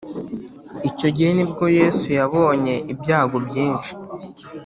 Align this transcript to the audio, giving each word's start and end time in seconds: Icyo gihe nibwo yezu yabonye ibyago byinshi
Icyo 0.89 1.07
gihe 1.15 1.31
nibwo 1.33 1.65
yezu 1.77 2.07
yabonye 2.19 2.73
ibyago 2.93 3.37
byinshi 3.47 3.91